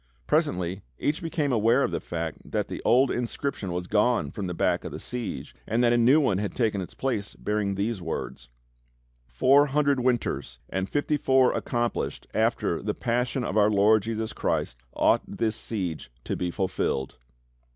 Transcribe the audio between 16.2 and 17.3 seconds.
TO BE FULFILLED."